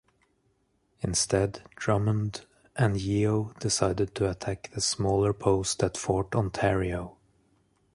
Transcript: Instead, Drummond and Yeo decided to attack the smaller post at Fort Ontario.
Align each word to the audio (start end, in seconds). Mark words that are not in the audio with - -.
Instead, 1.01 1.61
Drummond 1.75 2.47
and 2.75 2.99
Yeo 2.99 3.53
decided 3.59 4.15
to 4.15 4.27
attack 4.31 4.71
the 4.73 4.81
smaller 4.81 5.31
post 5.31 5.83
at 5.83 5.95
Fort 5.95 6.33
Ontario. 6.33 7.17